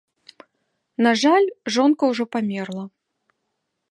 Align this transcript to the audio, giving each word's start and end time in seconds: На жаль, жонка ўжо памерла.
На 1.07 1.11
жаль, 1.23 1.47
жонка 1.77 2.03
ўжо 2.13 2.23
памерла. 2.37 2.85